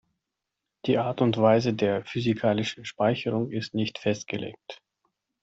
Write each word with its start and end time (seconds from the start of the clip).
Die 0.87 0.97
Art 0.97 1.21
und 1.21 1.37
Weise 1.37 1.75
der 1.75 2.03
physikalischen 2.03 2.85
Speicherung 2.85 3.51
ist 3.51 3.75
nicht 3.75 3.99
festgelegt. 3.99 4.81